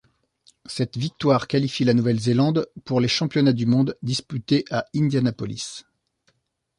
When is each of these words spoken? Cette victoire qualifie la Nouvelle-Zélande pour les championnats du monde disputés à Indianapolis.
Cette 0.65 0.97
victoire 0.97 1.47
qualifie 1.47 1.83
la 1.83 1.93
Nouvelle-Zélande 1.93 2.65
pour 2.85 2.99
les 3.01 3.07
championnats 3.07 3.53
du 3.53 3.67
monde 3.67 3.95
disputés 4.01 4.65
à 4.71 4.85
Indianapolis. 4.95 5.85